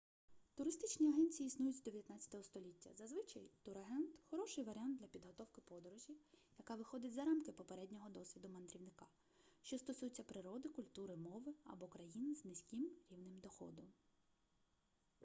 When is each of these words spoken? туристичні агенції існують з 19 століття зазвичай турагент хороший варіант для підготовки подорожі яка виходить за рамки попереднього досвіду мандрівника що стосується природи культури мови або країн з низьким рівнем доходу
туристичні 0.55 1.09
агенції 1.09 1.47
існують 1.47 1.75
з 1.77 1.83
19 1.83 2.45
століття 2.45 2.89
зазвичай 2.95 3.49
турагент 3.63 4.15
хороший 4.29 4.63
варіант 4.63 4.97
для 4.99 5.07
підготовки 5.07 5.61
подорожі 5.61 6.17
яка 6.59 6.75
виходить 6.75 7.13
за 7.13 7.23
рамки 7.25 7.51
попереднього 7.51 8.09
досвіду 8.09 8.49
мандрівника 8.49 9.05
що 9.61 9.77
стосується 9.77 10.23
природи 10.23 10.69
культури 10.69 11.15
мови 11.15 11.53
або 11.65 11.87
країн 11.87 12.35
з 12.35 12.45
низьким 12.45 12.89
рівнем 13.09 13.39
доходу 13.39 13.83